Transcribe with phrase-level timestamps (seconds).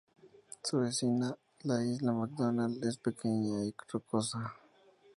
[0.63, 4.51] Su vecina, la isla McDonald es pequeña y rocosa.